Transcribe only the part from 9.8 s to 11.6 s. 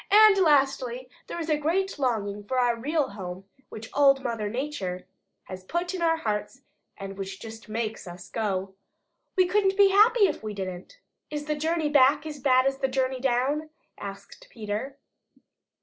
happy if we didn't." "Is the